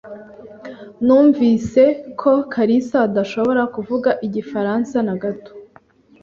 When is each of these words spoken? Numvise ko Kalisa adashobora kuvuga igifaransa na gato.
Numvise 1.05 1.83
ko 2.19 2.31
Kalisa 2.53 2.97
adashobora 3.07 3.63
kuvuga 3.75 4.09
igifaransa 4.27 4.97
na 5.07 5.15
gato. 5.21 5.51